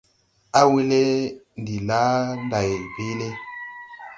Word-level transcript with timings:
Awelɛ 0.59 1.01
ndi 1.59 1.75
da 1.87 1.87
laa 2.03 2.17
nday 2.43 2.71
peele. 2.93 3.27